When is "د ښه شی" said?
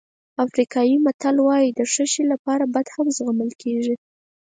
1.73-2.23